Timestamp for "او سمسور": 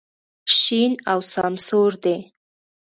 1.11-1.91